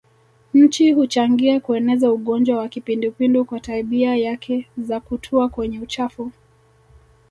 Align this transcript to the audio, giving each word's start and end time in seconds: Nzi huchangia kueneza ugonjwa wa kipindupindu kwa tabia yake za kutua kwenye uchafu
Nzi 0.53 0.91
huchangia 0.91 1.59
kueneza 1.59 2.11
ugonjwa 2.11 2.57
wa 2.57 2.67
kipindupindu 2.69 3.45
kwa 3.45 3.59
tabia 3.59 4.15
yake 4.15 4.67
za 4.77 4.99
kutua 4.99 5.49
kwenye 5.49 5.79
uchafu 5.79 6.31